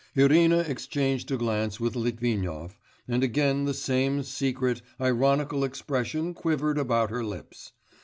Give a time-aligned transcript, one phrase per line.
[0.15, 2.75] Irina exchanged a glance with Litvinov,
[3.07, 7.73] and again the same secret, ironical expression quivered about her lips....